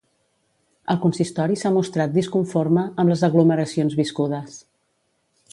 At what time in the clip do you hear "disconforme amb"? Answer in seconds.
2.17-3.15